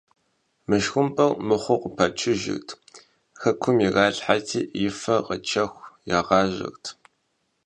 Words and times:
Мышхумпӏэр 0.67 1.31
мыхъуу 1.47 1.81
къыпачыжырт, 1.81 2.69
хьэкум 3.41 3.77
иралъхьэрти, 3.85 4.61
и 4.85 4.87
фэр 4.99 5.19
къэчэху, 5.27 5.85
ягъажьэрт. 6.17 6.83